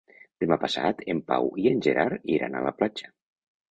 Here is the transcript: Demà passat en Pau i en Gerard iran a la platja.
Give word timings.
Demà 0.43 0.57
passat 0.63 1.03
en 1.15 1.23
Pau 1.29 1.53
i 1.67 1.69
en 1.75 1.87
Gerard 1.91 2.29
iran 2.41 2.57
a 2.63 2.67
la 2.71 2.77
platja. 2.83 3.19